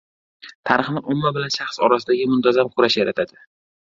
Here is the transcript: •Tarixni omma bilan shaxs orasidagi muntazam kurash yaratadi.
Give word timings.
•Tarixni 0.69 1.03
omma 1.15 1.31
bilan 1.35 1.53
shaxs 1.57 1.77
orasidagi 1.87 2.27
muntazam 2.31 2.73
kurash 2.79 2.99
yaratadi. 3.03 3.41